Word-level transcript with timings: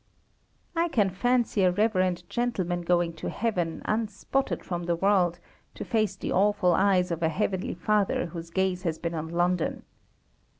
I 0.75 0.87
can 0.87 1.11
fancy 1.11 1.61
a 1.61 1.69
Reverend 1.69 2.27
Gentleman 2.27 2.81
going 2.81 3.13
to 3.17 3.29
Heaven, 3.29 3.83
unspotted 3.85 4.63
from 4.65 4.85
the 4.85 4.95
world, 4.95 5.37
to 5.75 5.85
face 5.85 6.15
the 6.15 6.31
awful 6.31 6.73
eyes 6.73 7.11
of 7.11 7.21
a 7.21 7.29
Heavenly 7.29 7.75
Father 7.75 8.25
whose 8.25 8.49
gaze 8.49 8.81
has 8.81 8.97
been 8.97 9.13
on 9.13 9.27
London. 9.29 9.83